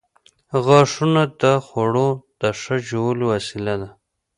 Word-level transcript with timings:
•غاښونه 0.65 1.21
د 1.41 1.43
خوړو 1.65 2.09
د 2.41 2.43
ښه 2.59 2.75
ژولو 2.87 3.23
وسیله 3.33 3.75
ده. 3.81 3.89